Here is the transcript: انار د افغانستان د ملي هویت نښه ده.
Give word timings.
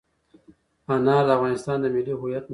انار 0.95 1.23
د 1.27 1.29
افغانستان 1.37 1.77
د 1.81 1.85
ملي 1.95 2.13
هویت 2.19 2.43
نښه 2.45 2.47
ده. 2.47 2.49